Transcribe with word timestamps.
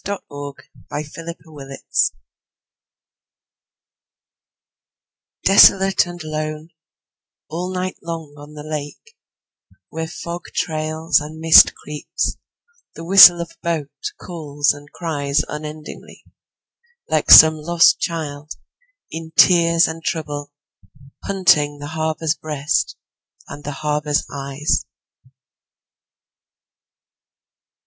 1917. 0.01 0.01
Lost 0.01 0.65
By 0.89 1.03
Carl 1.13 1.77
Sandburg 5.43 5.43
DESOLATE 5.43 6.07
and 6.07 6.21
loneAll 6.23 7.71
night 7.71 7.97
long 8.01 8.33
on 8.35 8.55
the 8.55 8.63
lakeWhere 9.93 10.11
fog 10.11 10.45
trails 10.55 11.19
and 11.19 11.39
mist 11.39 11.75
creeps, 11.75 12.37
The 12.95 13.03
whistle 13.05 13.41
of 13.41 13.51
a 13.51 13.87
boatCalls 14.21 14.73
and 14.73 14.91
cries 14.91 15.41
unendingly, 15.47 16.23
Like 17.07 17.29
some 17.29 17.57
lost 17.57 17.99
childIn 17.99 19.35
tears 19.35 19.87
and 19.87 20.03
troubleHunting 20.03 21.79
the 21.79 21.89
harbor's 21.93 22.33
breastAnd 22.35 23.63
the 23.63 23.71
harbor's 23.81 24.25
eyes. 24.33 24.83